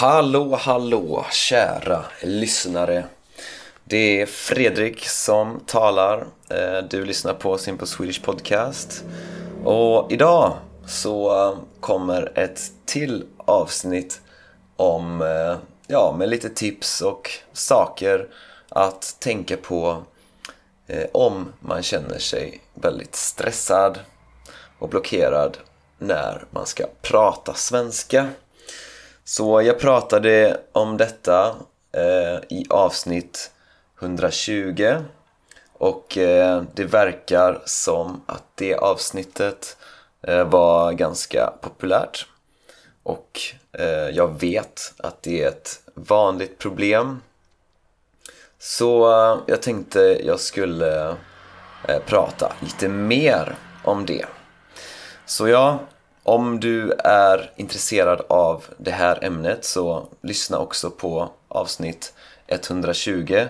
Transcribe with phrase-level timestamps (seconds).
[0.00, 3.04] Hallå, hallå, kära lyssnare.
[3.84, 6.26] Det är Fredrik som talar.
[6.50, 9.04] Eh, du lyssnar på Simple Swedish Podcast.
[9.64, 10.56] Och idag
[10.86, 14.20] så kommer ett till avsnitt
[14.76, 15.56] om, eh,
[15.86, 18.28] ja, med lite tips och saker
[18.68, 20.02] att tänka på
[20.86, 23.98] eh, om man känner sig väldigt stressad
[24.78, 25.58] och blockerad
[25.98, 28.28] när man ska prata svenska.
[29.28, 31.56] Så jag pratade om detta
[31.92, 33.50] eh, i avsnitt
[34.00, 34.96] 120
[35.72, 39.76] och eh, det verkar som att det avsnittet
[40.22, 42.26] eh, var ganska populärt.
[43.02, 43.40] Och
[43.72, 47.20] eh, jag vet att det är ett vanligt problem.
[48.58, 51.16] Så eh, jag tänkte jag skulle
[51.88, 54.26] eh, prata lite mer om det.
[55.26, 55.78] Så ja,
[56.28, 62.12] om du är intresserad av det här ämnet så lyssna också på avsnitt
[62.46, 63.46] 120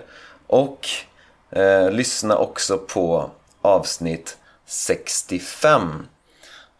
[0.46, 0.88] och
[1.50, 3.30] eh, lyssna också på
[3.62, 6.06] avsnitt 65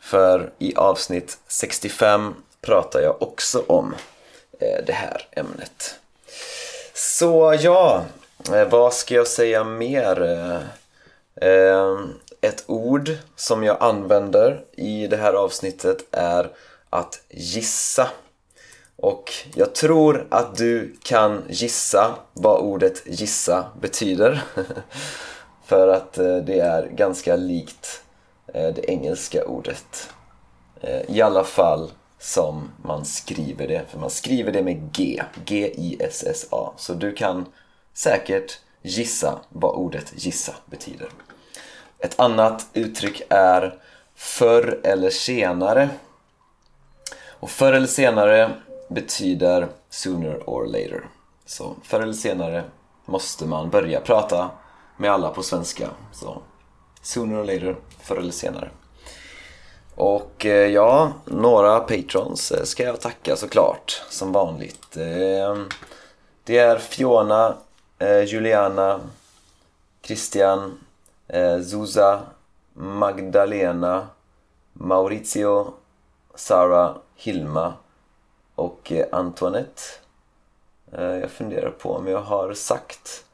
[0.01, 3.95] för i avsnitt 65 pratar jag också om
[4.61, 6.01] eh, det här ämnet.
[6.95, 8.05] Så ja,
[8.53, 10.23] eh, vad ska jag säga mer?
[10.23, 11.99] Eh, eh,
[12.41, 16.51] ett ord som jag använder i det här avsnittet är
[16.91, 18.09] att gissa.
[18.97, 24.43] Och jag tror att du kan gissa vad ordet gissa betyder.
[25.65, 28.03] För att eh, det är ganska likt
[28.55, 30.11] eh, det engelska ordet.
[30.81, 35.23] Eh, I alla fall som man skriver det, för man skriver det med G.
[35.45, 36.73] G-I-S-S-A.
[36.77, 37.47] Så du kan
[37.95, 41.09] säkert gissa vad ordet gissa betyder.
[41.99, 43.79] Ett annat uttryck är
[44.15, 45.91] förr eller senare.
[47.41, 48.51] Och förr eller senare
[48.89, 51.09] betyder sooner or later.
[51.47, 52.65] Så förr eller senare
[53.05, 54.51] måste man börja prata
[54.97, 55.89] med alla på svenska.
[56.13, 56.43] Så
[57.03, 58.71] sooner or later, förr eller senare.
[59.95, 64.97] Och eh, ja, några patrons eh, ska jag tacka såklart, som vanligt.
[64.97, 65.57] Eh,
[66.45, 67.57] det är Fiona,
[68.27, 69.01] Juliana,
[70.03, 70.79] Christian,
[71.29, 72.21] eh, Zuza,
[72.73, 74.07] Magdalena,
[74.73, 75.73] Maurizio,
[76.35, 77.73] Sara, Hilma
[78.55, 79.83] och eh, Antoinette.
[80.93, 83.25] Eh, jag funderar på om jag har sagt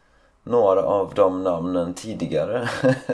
[0.42, 2.68] några av de namnen tidigare.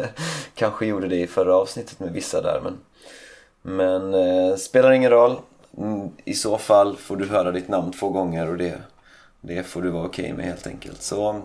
[0.54, 2.78] Kanske gjorde det i förra avsnittet med vissa där men
[3.62, 5.36] Men eh, spelar ingen roll.
[5.78, 8.78] Mm, I så fall får du höra ditt namn två gånger och det,
[9.40, 11.02] det får du vara okej okay med helt enkelt.
[11.02, 11.42] Så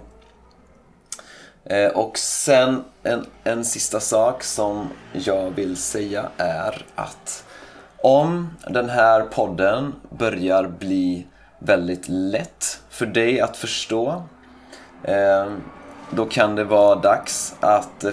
[1.66, 7.46] Eh, och sen en, en sista sak som jag vill säga är att
[7.98, 11.28] om den här podden börjar bli
[11.60, 14.24] väldigt lätt för dig att förstå
[15.04, 15.46] eh,
[16.12, 18.12] då kan det vara dags att eh,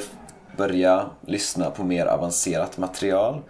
[0.57, 3.43] börja lyssna på mer avancerat material.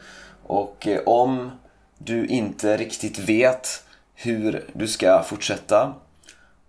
[0.43, 1.51] Och eh, om
[1.99, 3.85] du inte riktigt vet
[4.15, 5.95] hur du ska fortsätta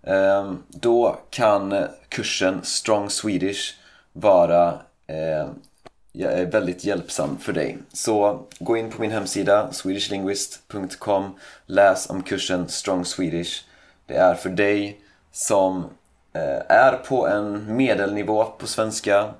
[0.06, 3.74] Ehm, då kan kursen Strong Swedish
[4.12, 5.48] vara eh,
[6.46, 7.78] väldigt hjälpsam för dig.
[7.92, 11.34] Så gå in på min hemsida swedishlinguist.com
[11.66, 13.64] Läs om kursen Strong Swedish.
[14.06, 15.00] Det är för dig
[15.32, 15.84] som
[16.32, 19.30] eh, är på en medelnivå på svenska.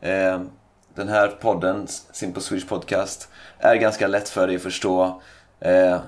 [0.00, 0.50] Ehm,
[0.94, 5.22] den här podden, Simple Swedish Podcast, är ganska lätt för dig att förstå
[5.60, 5.98] ehm,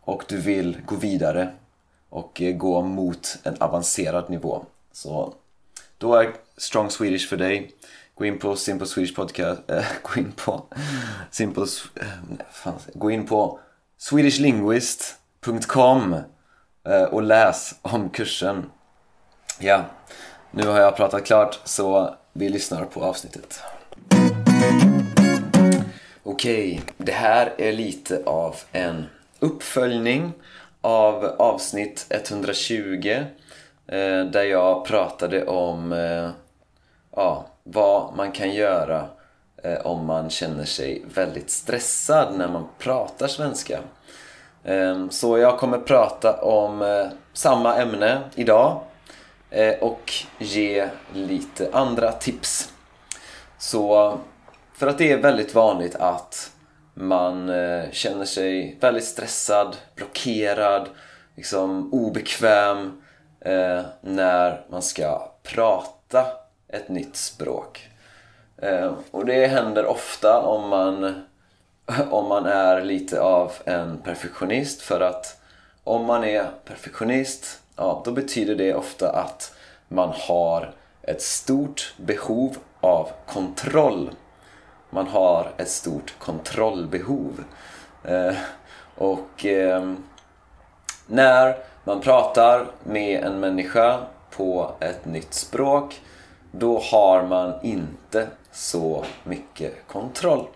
[0.00, 1.52] och du vill gå vidare
[2.14, 4.64] och eh, gå mot en avancerad nivå.
[4.92, 5.34] Så
[5.98, 7.70] då är Strong Swedish för dig.
[8.14, 10.62] Gå in på Simple Swedish Podcast, äh, gå in på
[11.30, 12.06] Simple, äh,
[12.52, 13.58] fan, gå in på
[13.98, 16.16] swedishlinguist.com
[16.88, 18.70] äh, och läs om kursen.
[19.58, 19.84] Ja,
[20.50, 23.60] nu har jag pratat klart så vi lyssnar på avsnittet.
[26.22, 29.06] Okej, okay, det här är lite av en
[29.38, 30.32] uppföljning
[30.84, 33.24] av avsnitt 120
[33.86, 36.30] eh, där jag pratade om eh,
[37.16, 39.08] ja, vad man kan göra
[39.62, 43.80] eh, om man känner sig väldigt stressad när man pratar svenska.
[44.64, 48.80] Eh, så jag kommer prata om eh, samma ämne idag
[49.50, 52.72] eh, och ge lite andra tips.
[53.58, 54.18] Så
[54.74, 56.53] för att det är väldigt vanligt att
[56.94, 60.88] man eh, känner sig väldigt stressad, blockerad,
[61.36, 63.02] liksom obekväm
[63.40, 66.26] eh, när man ska prata
[66.68, 67.88] ett nytt språk.
[68.56, 71.22] Eh, och det händer ofta om man,
[72.10, 75.40] om man är lite av en perfektionist för att
[75.84, 79.54] om man är perfektionist, ja, då betyder det ofta att
[79.88, 84.10] man har ett stort behov av kontroll.
[84.94, 87.44] Man har ett stort kontrollbehov.
[88.04, 88.34] Eh,
[88.94, 89.92] och eh,
[91.06, 94.00] när man pratar med en människa
[94.30, 96.00] på ett nytt språk
[96.50, 100.46] då har man inte så mycket kontroll.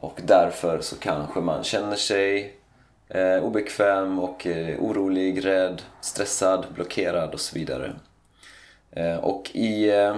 [0.00, 2.56] Och därför så kanske man känner sig
[3.08, 7.92] eh, obekväm och eh, orolig, rädd, stressad, blockerad och så vidare.
[8.90, 10.16] Eh, och i eh,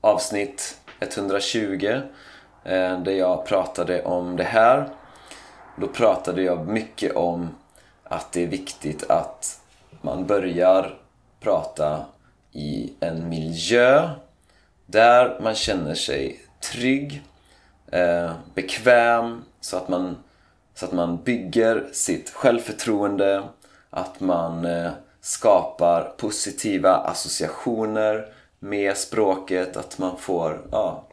[0.00, 2.00] avsnitt 120
[2.64, 4.88] eh, där jag pratade om det här.
[5.76, 7.48] Då pratade jag mycket om
[8.04, 9.60] att det är viktigt att
[10.00, 10.98] man börjar
[11.40, 12.04] prata
[12.52, 14.10] i en miljö
[14.86, 16.40] där man känner sig
[16.72, 17.22] trygg,
[17.92, 20.16] eh, bekväm så att, man,
[20.74, 23.42] så att man bygger sitt självförtroende,
[23.90, 24.90] att man eh,
[25.20, 31.08] skapar positiva associationer med språket, att man får, ja,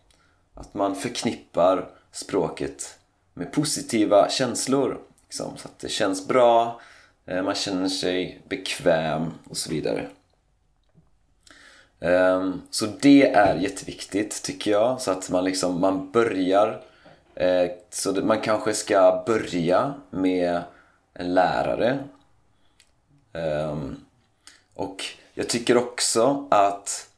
[0.53, 2.99] att man förknippar språket
[3.33, 4.99] med positiva känslor.
[5.23, 6.81] Liksom, så att det känns bra,
[7.25, 10.07] eh, man känner sig bekväm och så vidare.
[12.03, 16.81] Ehm, så det är jätteviktigt tycker jag, så att man liksom, man börjar
[17.35, 20.61] eh, så man kanske ska börja med
[21.13, 21.99] en lärare.
[23.33, 23.95] Ehm,
[24.73, 25.03] och
[25.33, 27.09] jag tycker också att,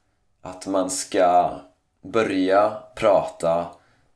[0.46, 1.60] att man ska
[2.02, 3.68] börja prata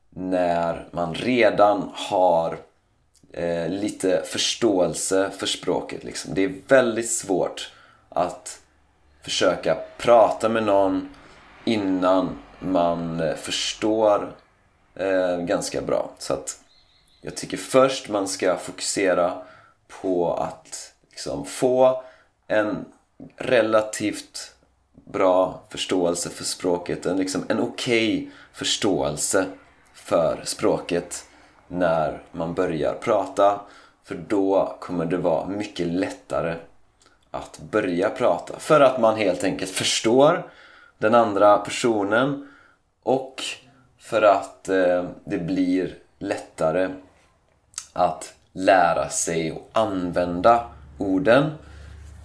[0.09, 2.57] när man redan har
[3.33, 6.03] eh, lite förståelse för språket.
[6.03, 6.33] Liksom.
[6.33, 7.73] Det är väldigt svårt
[8.09, 8.61] att
[9.21, 11.09] försöka prata med någon
[11.65, 14.35] innan man eh, förstår
[14.95, 16.11] eh, ganska bra.
[16.17, 16.59] Så att
[17.21, 19.41] jag tycker först man ska fokusera
[20.01, 22.03] på att liksom, få
[22.47, 22.85] en
[23.37, 24.55] relativt
[25.11, 27.05] bra förståelse för språket.
[27.05, 29.45] En, liksom, en okej okay förståelse
[29.93, 31.25] för språket
[31.67, 33.61] när man börjar prata.
[34.03, 36.55] För då kommer det vara mycket lättare
[37.31, 38.59] att börja prata.
[38.59, 40.51] För att man helt enkelt förstår
[40.97, 42.47] den andra personen
[43.03, 43.43] och
[43.99, 46.89] för att eh, det blir lättare
[47.93, 50.67] att lära sig och använda
[50.97, 51.51] orden.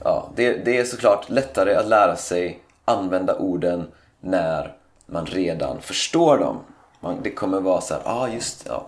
[0.05, 4.77] Ja, det, det är såklart lättare att lära sig använda orden när
[5.07, 6.61] man redan förstår dem.
[7.01, 8.87] Man, det kommer vara så här, ja ah, just ja.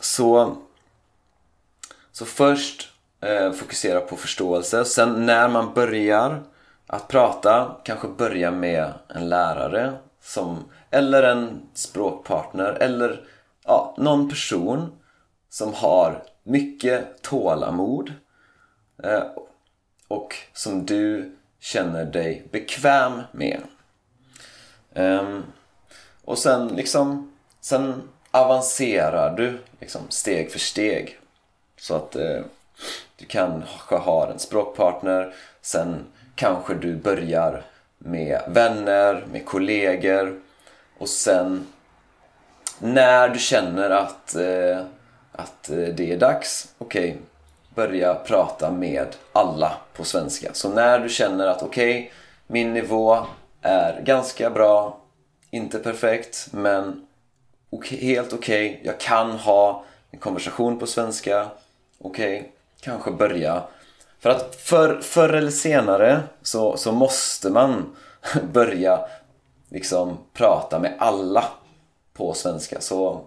[0.00, 0.56] Så,
[2.12, 4.84] så först eh, fokusera på förståelse.
[4.84, 6.42] Sen när man börjar
[6.86, 13.24] att prata, kanske börja med en lärare som, eller en språkpartner eller
[13.64, 14.92] ja, någon person
[15.48, 18.12] som har mycket tålamod
[19.02, 19.22] eh,
[20.08, 23.60] och som du känner dig bekväm med.
[24.94, 25.44] Um,
[26.24, 31.18] och sen liksom, sen avancerar du liksom steg för steg.
[31.76, 32.40] Så att eh,
[33.16, 36.04] du kanske har en språkpartner, sen
[36.34, 37.64] kanske du börjar
[37.98, 40.40] med vänner, med kollegor
[40.98, 41.66] och sen
[42.78, 44.84] när du känner att, eh,
[45.32, 47.22] att eh, det är dags, okej, okay,
[47.74, 50.54] börja prata med alla på svenska.
[50.54, 52.10] Så när du känner att okej, okay,
[52.46, 53.26] min nivå
[53.62, 55.00] är ganska bra,
[55.50, 57.06] inte perfekt, men
[57.70, 58.70] okay, helt okej.
[58.70, 58.86] Okay.
[58.86, 61.48] Jag kan ha en konversation på svenska.
[61.98, 62.50] Okej, okay.
[62.80, 63.62] kanske börja.
[64.20, 67.96] För att för, förr eller senare så, så måste man
[68.52, 69.00] börja
[69.68, 71.44] liksom prata med alla
[72.12, 72.80] på svenska.
[72.80, 73.24] Så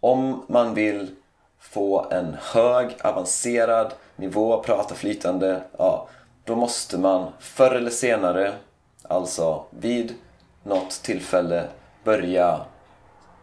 [0.00, 1.14] om man vill
[1.60, 6.08] få en hög, avancerad nivå, prata flytande, ja,
[6.44, 8.54] då måste man förr eller senare,
[9.02, 10.14] alltså vid
[10.62, 11.64] något tillfälle
[12.04, 12.60] börja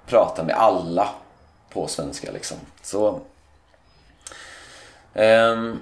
[0.06, 1.10] prata med alla
[1.70, 2.58] på svenska liksom.
[2.82, 3.20] Så...
[5.14, 5.80] Um,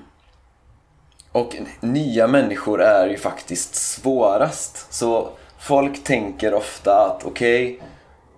[1.32, 4.94] och nya människor är ju faktiskt svårast.
[4.94, 7.88] Så folk tänker ofta att okej, okay,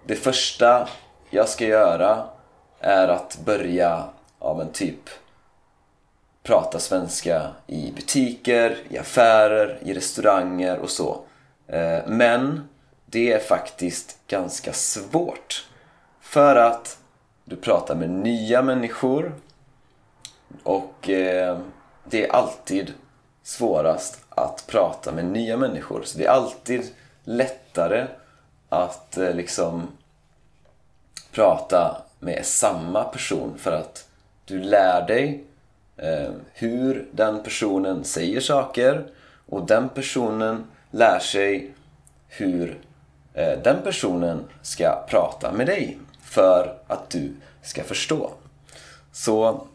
[0.06, 0.88] det första
[1.30, 2.24] jag ska göra
[2.84, 4.04] är att börja,
[4.40, 5.10] ja men typ
[6.44, 11.22] prata svenska i butiker, i affärer, i restauranger och så.
[11.68, 12.70] Eh, men
[13.06, 15.68] det är faktiskt ganska svårt.
[16.22, 16.98] För att
[17.46, 19.36] du pratar med nya människor
[20.64, 21.60] och eh,
[22.04, 22.94] det är alltid
[23.44, 26.02] svårast att prata med nya människor.
[26.04, 28.08] Så det är alltid lättare
[28.70, 29.88] att eh, liksom
[31.32, 34.08] prata med samma person för att
[34.46, 35.44] du lär dig
[35.98, 39.06] eh, hur den personen säger saker
[39.46, 41.74] och den personen lär sig
[42.28, 42.80] hur
[43.34, 48.32] eh, den personen ska prata med dig för att du ska förstå.
[49.12, 49.68] Så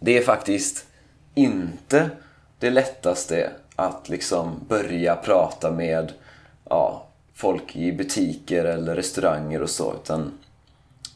[0.00, 0.86] det är faktiskt
[1.34, 2.10] inte
[2.58, 6.12] det lättaste att liksom börja prata med
[6.68, 10.38] ja, folk i butiker eller restauranger och så utan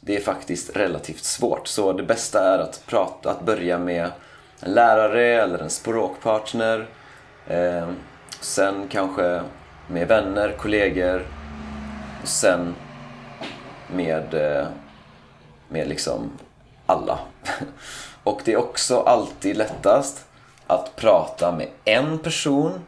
[0.07, 1.67] det är faktiskt relativt svårt.
[1.69, 4.11] Så det bästa är att, prata, att börja med
[4.61, 6.87] en lärare eller en språkpartner.
[7.47, 7.89] Eh,
[8.41, 9.43] sen kanske
[9.89, 11.27] med vänner, kollegor.
[12.23, 12.75] Och sen
[13.95, 14.67] med, eh,
[15.69, 16.31] med liksom
[16.87, 17.19] alla.
[18.23, 20.27] Och det är också alltid lättast
[20.67, 22.81] att prata med en person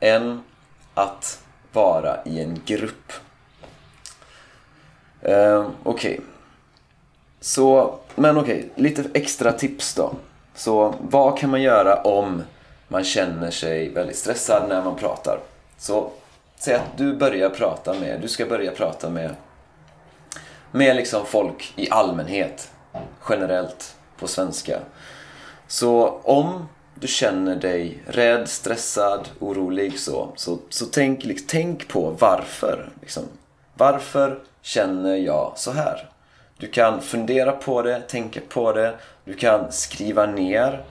[0.00, 0.42] än
[0.94, 3.12] att vara i en grupp.
[5.22, 6.12] Eh, okej.
[6.12, 6.20] Okay.
[7.40, 10.12] Så, men okej, okay, lite extra tips då.
[10.54, 12.42] Så vad kan man göra om
[12.88, 15.40] man känner sig väldigt stressad när man pratar?
[15.78, 16.10] Så
[16.56, 19.34] säg att du börjar prata med, du ska börja prata med
[20.70, 22.70] med liksom folk i allmänhet,
[23.28, 24.80] generellt på svenska.
[25.66, 32.16] Så om du känner dig rädd, stressad, orolig så, så, så tänk, liksom, tänk på
[32.20, 32.88] varför.
[33.00, 33.22] Liksom.
[33.74, 36.10] Varför känner jag så här?
[36.58, 38.94] Du kan fundera på det, tänka på det.
[39.24, 40.84] Du kan skriva ner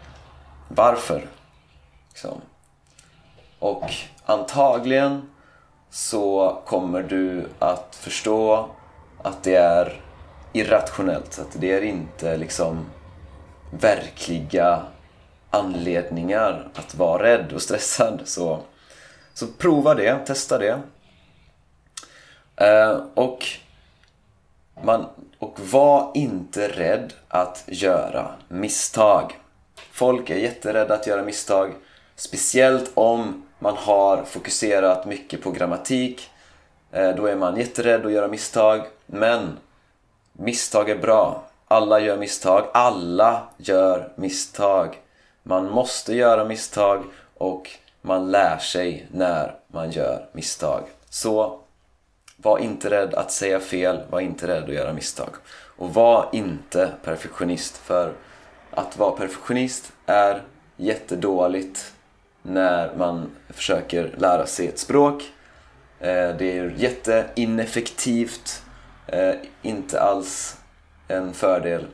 [0.68, 1.28] varför.
[2.10, 2.42] Liksom.
[3.60, 3.94] Och
[4.26, 5.30] antagligen
[5.90, 8.70] så kommer du att förstå
[9.24, 10.02] att det är
[10.54, 11.40] irrationellt.
[11.40, 12.86] Att det är inte liksom
[13.72, 14.82] verkliga
[15.50, 18.22] anledningar att vara rädd och stressad.
[18.26, 18.60] Så,
[19.34, 20.80] så prova det, testa det.
[22.56, 23.46] Eh, och,
[24.84, 25.06] man,
[25.40, 29.40] och var inte rädd att göra misstag.
[29.92, 31.74] Folk är jätterädda att göra misstag.
[32.16, 36.30] Speciellt om man har fokuserat mycket på grammatik.
[36.92, 38.82] Eh, då är man jätterädd att göra misstag.
[39.06, 39.58] Men
[40.34, 41.44] misstag är bra.
[41.68, 42.64] Alla gör misstag.
[42.74, 44.98] Alla gör misstag.
[45.44, 47.04] Man måste göra misstag
[47.38, 47.70] och
[48.02, 50.84] man lär sig när man gör misstag.
[51.10, 51.60] Så
[52.38, 55.30] var inte rädd att säga fel, var inte rädd att göra misstag.
[55.78, 58.14] Och var inte perfektionist, för
[58.72, 60.44] att vara perfektionist är
[60.78, 61.94] jättedåligt
[62.42, 65.24] när man försöker lära sig ett språk.
[66.00, 68.64] Eh, det är jätteineffektivt,
[69.08, 70.58] eh, inte alls
[71.08, 71.86] en fördel.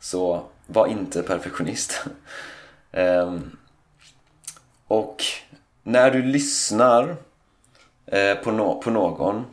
[0.00, 2.04] Så var inte perfektionist.
[2.94, 3.56] Ehm,
[4.86, 5.24] och
[5.82, 7.16] när du lyssnar
[8.06, 8.50] eh, på
[8.90, 9.44] någon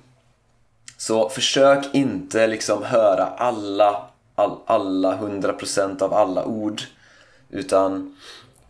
[1.00, 6.82] så försök inte liksom höra alla, all, alla 100% av alla ord
[7.50, 8.16] utan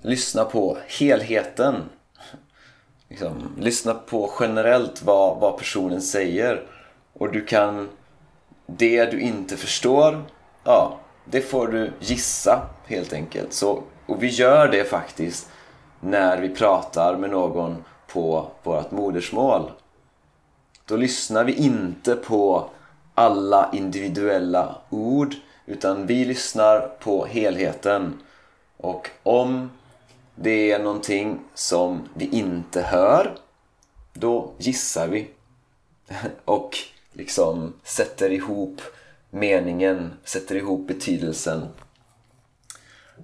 [0.01, 1.75] lyssna på helheten.
[3.07, 6.67] Liksom, lyssna på generellt vad, vad personen säger
[7.13, 7.89] och du kan
[8.65, 10.23] det du inte förstår,
[10.63, 13.53] ja, det får du gissa helt enkelt.
[13.53, 15.49] Så, och vi gör det faktiskt
[15.99, 19.71] när vi pratar med någon på vårt modersmål.
[20.89, 22.69] Då lyssnar vi inte på
[23.15, 28.21] alla individuella ord utan vi lyssnar på helheten.
[28.77, 29.69] Och om
[30.35, 33.35] det är någonting som vi inte hör,
[34.13, 35.29] då gissar vi.
[36.45, 36.77] Och
[37.13, 38.81] liksom sätter ihop
[39.29, 41.67] meningen, sätter ihop betydelsen.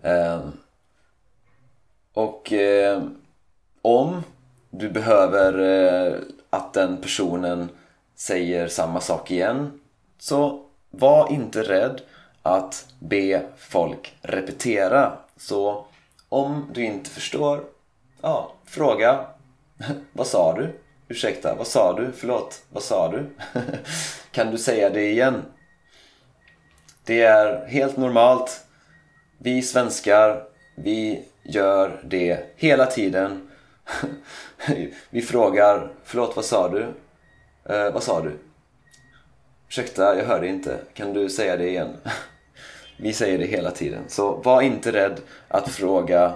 [0.03, 0.51] Ehm,
[2.13, 3.03] och eh,
[3.81, 4.24] om
[4.69, 6.19] du behöver eh,
[6.56, 7.70] att den personen
[8.16, 9.80] säger samma sak igen
[10.18, 12.02] så var inte rädd
[12.42, 15.18] att be folk repetera.
[15.38, 15.86] Så
[16.30, 17.64] om du inte förstår,
[18.22, 19.26] ja, fråga
[20.14, 20.80] Vad sa du?
[21.08, 22.12] Ursäkta, vad sa du?
[22.12, 23.30] Förlåt, vad sa du?
[24.32, 25.42] kan du säga det igen?
[27.04, 28.62] Det är helt normalt.
[29.38, 30.44] Vi svenskar,
[30.76, 33.50] vi gör det hela tiden.
[35.10, 36.94] vi frågar, förlåt vad sa du?
[37.65, 38.32] Eh, vad sa du?
[39.68, 40.80] Ursäkta, jag hörde inte.
[40.94, 41.98] Kan du säga det igen?
[42.98, 44.04] vi säger det hela tiden.
[44.08, 46.34] Så var inte rädd att fråga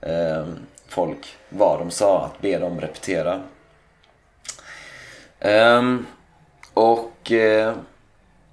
[0.00, 0.46] eh,
[0.88, 3.42] folk vad de sa, att be dem repetera.
[5.40, 6.06] Um,
[6.74, 7.74] och eh,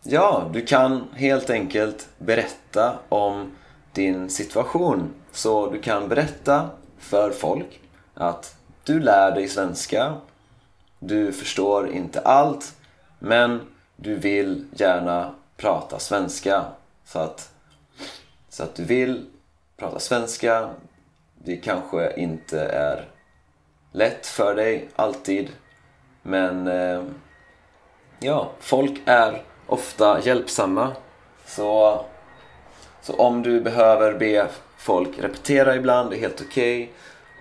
[0.03, 3.51] ja, du kan helt enkelt berätta om
[3.93, 5.13] din situation.
[5.31, 6.69] Så du kan berätta
[6.99, 7.79] för folk
[8.21, 10.15] att du lär dig svenska,
[10.99, 12.75] du förstår inte allt,
[13.19, 13.61] men
[13.95, 16.65] du vill gärna prata svenska.
[17.05, 17.53] Så att,
[18.49, 19.25] så att du vill
[19.77, 20.69] prata svenska.
[21.43, 23.05] Det kanske inte är
[23.91, 25.49] lätt för dig alltid.
[26.21, 27.03] Men eh,
[28.19, 30.91] ja, folk är ofta hjälpsamma.
[31.45, 32.01] Så,
[33.01, 34.47] så om du behöver be
[34.77, 36.83] folk repetera ibland, det är helt okej.
[36.83, 36.93] Okay.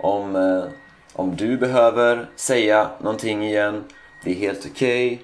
[0.02, 0.64] Om, eh,
[1.12, 3.84] om du behöver säga någonting igen,
[4.24, 5.22] det är helt okej.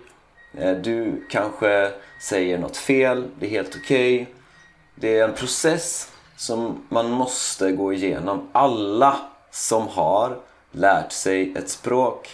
[0.55, 0.65] Okay.
[0.65, 4.23] Eh, du kanske säger något fel, det är helt okej.
[4.23, 4.35] Okay.
[4.95, 8.49] Det är en process som man måste gå igenom.
[8.53, 9.17] Alla
[9.51, 10.39] som har
[10.73, 12.31] lärt sig ett språk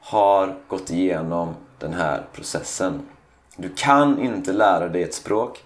[0.00, 3.02] har gått igenom den här processen.
[3.56, 5.64] Du kan inte lära dig ett språk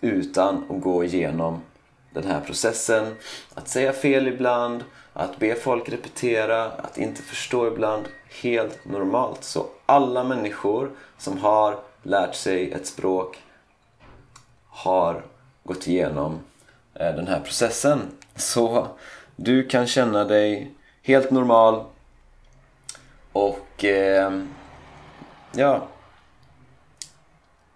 [0.00, 1.62] utan att gå igenom
[2.10, 3.16] den här processen.
[3.54, 4.84] Att säga fel ibland,
[5.18, 8.08] att be folk repetera, att inte förstå ibland.
[8.42, 9.44] Helt normalt.
[9.44, 13.38] Så alla människor som har lärt sig ett språk
[14.68, 15.22] har
[15.64, 16.40] gått igenom
[16.94, 18.00] eh, den här processen.
[18.36, 18.88] Så
[19.36, 21.84] du kan känna dig helt normal
[23.32, 24.42] och eh,
[25.52, 25.88] ja,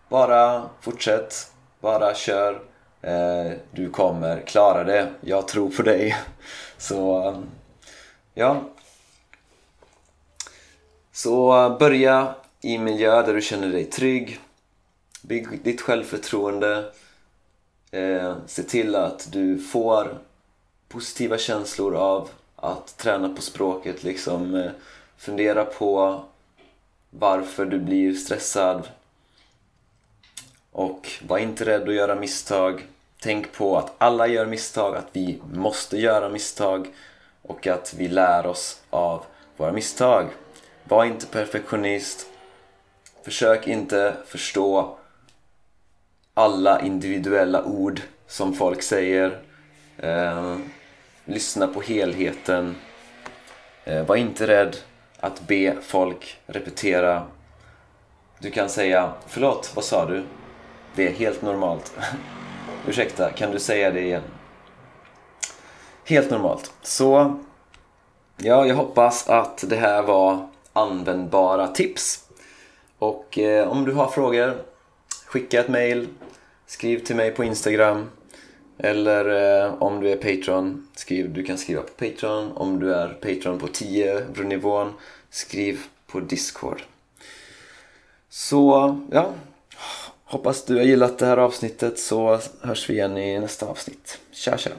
[0.08, 2.62] bara fortsätt, bara kör.
[3.02, 5.08] Eh, du kommer klara det.
[5.20, 6.16] Jag tror på dig.
[6.82, 7.34] Så
[8.34, 8.60] ja.
[11.12, 14.40] Så börja i en miljö där du känner dig trygg.
[15.22, 16.92] Bygg ditt självförtroende.
[17.90, 20.18] Eh, se till att du får
[20.88, 24.02] positiva känslor av att träna på språket.
[24.02, 24.70] Liksom eh,
[25.16, 26.24] fundera på
[27.10, 28.88] varför du blir stressad.
[30.72, 32.86] Och var inte rädd att göra misstag.
[33.22, 36.88] Tänk på att alla gör misstag, att vi måste göra misstag
[37.42, 39.24] och att vi lär oss av
[39.56, 40.26] våra misstag.
[40.84, 42.26] Var inte perfektionist.
[43.24, 44.96] Försök inte förstå
[46.34, 49.38] alla individuella ord som folk säger.
[49.98, 50.56] Eh,
[51.24, 52.76] lyssna på helheten.
[53.84, 54.76] Eh, var inte rädd
[55.20, 57.26] att be folk repetera.
[58.38, 60.24] Du kan säga Förlåt, vad sa du?
[60.94, 61.92] Det är helt normalt.
[62.88, 64.22] Ursäkta, kan du säga det igen?
[66.04, 66.72] Helt normalt.
[66.82, 67.38] Så,
[68.36, 72.24] ja, jag hoppas att det här var användbara tips.
[72.98, 74.62] Och eh, om du har frågor,
[75.26, 76.08] skicka ett mail,
[76.66, 78.10] skriv till mig på Instagram.
[78.78, 79.24] Eller
[79.64, 82.52] eh, om du är Patreon, skriv, du kan skriva på Patreon.
[82.52, 84.92] Om du är Patreon på 10-nivån,
[85.30, 86.82] skriv på Discord.
[88.28, 89.32] Så, ja.
[90.32, 94.18] Hoppas du har gillat det här avsnittet så hörs vi igen i nästa avsnitt.
[94.30, 94.70] Tja tja!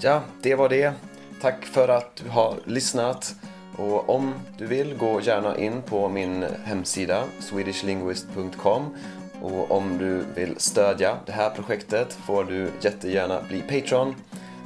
[0.00, 0.92] Ja, det var det.
[1.40, 3.34] Tack för att du har lyssnat.
[3.76, 8.96] Och om du vill, gå gärna in på min hemsida swedishlinguist.com
[9.42, 14.14] och om du vill stödja det här projektet får du jättegärna bli Patreon.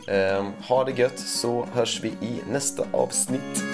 [0.09, 3.65] Eh, ha det gött så hörs vi i nästa avsnitt.